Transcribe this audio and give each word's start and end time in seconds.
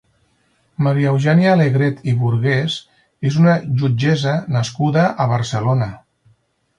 Maria 0.85 1.09
Eugènia 1.15 1.49
Alegret 1.57 1.99
i 2.13 2.15
Burgués 2.21 2.77
és 3.31 3.37
una 3.41 3.55
jutgessa 3.83 4.33
nascuda 4.57 5.05
a 5.27 5.29
Barcelona. 5.33 5.89